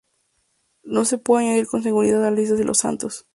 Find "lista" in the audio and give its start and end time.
2.35-2.55